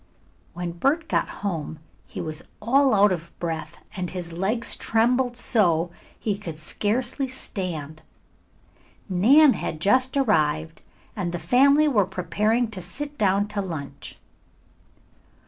When 0.53 0.71
Bert 0.71 1.07
got 1.07 1.29
home 1.45 1.77
he 2.07 2.21
was 2.21 2.41
all 2.59 2.95
out 2.95 3.11
of 3.11 3.31
breath, 3.37 3.77
and 3.95 4.09
his 4.09 4.33
legs 4.33 4.75
trembled 4.75 5.37
so 5.37 5.91
he 6.19 6.39
could 6.39 6.57
scarcely 6.57 7.27
stand. 7.27 8.01
Nan 9.07 9.53
had 9.53 9.79
just 9.79 10.17
arrived 10.17 10.81
and 11.15 11.31
the 11.31 11.37
family 11.37 11.87
were 11.87 12.07
preparing 12.07 12.67
to 12.71 12.81
sit 12.81 13.15
down 13.19 13.47
to 13.49 13.61
lunch. 13.61 14.17